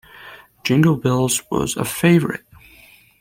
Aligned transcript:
Jingle 0.63 0.95
bells 0.97 1.43
was 1.51 1.77
a 1.77 1.85
favourite. 1.85 2.41